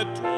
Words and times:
at 0.00 0.29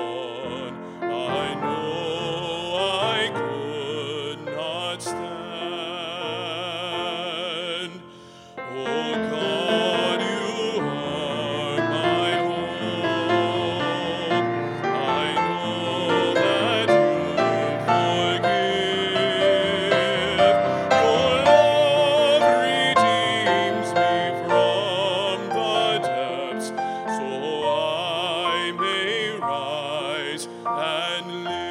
and 30.67 31.45
live. 31.45 31.62